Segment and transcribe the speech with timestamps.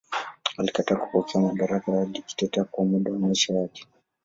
[0.57, 3.87] Alikataa kupokea madaraka ya dikteta kwa muda wa maisha yake.